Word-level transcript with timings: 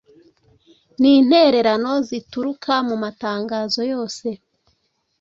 nintererano 0.99 1.91
zituruka 2.07 2.73
mumatangazo 2.87 3.81
yose 3.93 4.27